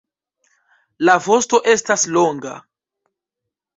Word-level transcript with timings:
La 1.09 1.15
vosto 1.27 1.61
estas 1.75 2.07
longa. 2.17 2.55